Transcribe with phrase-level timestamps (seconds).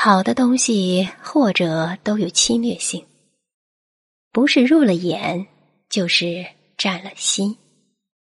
[0.00, 3.04] 好的东西或者都有侵略性。
[4.30, 5.48] 不是入了眼
[5.88, 6.46] 就是
[6.76, 7.56] 占了心。